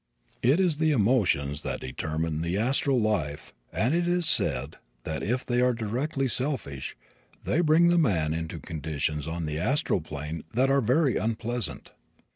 [0.41, 5.45] It is the emotions that determine the astral life and it is said that if
[5.45, 6.97] they are directly selfish
[7.43, 11.91] they bring the man into conditions on the astral plane that are very unpleasant.